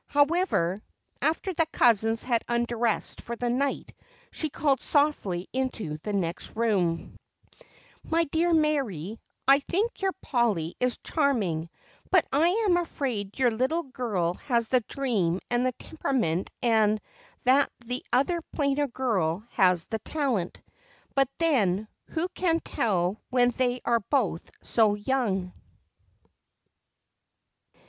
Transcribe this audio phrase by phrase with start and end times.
[0.07, 0.81] However,
[1.21, 3.93] after the cousins had undressed for the night
[4.31, 7.17] she called softly into the next room:
[8.01, 11.69] "My dear Mary, I think your Polly is charming,
[12.09, 16.99] but I am afraid your little girl has the dream and the temperament and
[17.43, 20.59] that the other plainer girl has the talent.
[21.13, 25.53] But, then, who can tell when they are both so young?"